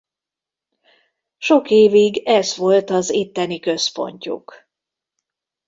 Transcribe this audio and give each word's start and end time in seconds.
Sok 1.37 1.69
évig 1.69 2.17
ez 2.25 2.55
volt 2.57 2.89
az 2.89 3.09
itteni 3.13 3.59
központjuk. 3.59 4.53